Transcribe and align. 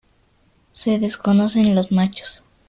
Se 0.73 0.97
desconocen 0.97 1.75
los 1.75 1.91
machos. 1.91 2.43